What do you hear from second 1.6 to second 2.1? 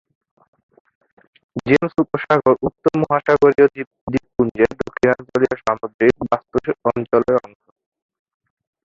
James